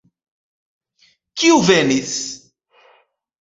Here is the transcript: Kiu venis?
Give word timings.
Kiu 1.43 1.59
venis? 1.67 2.17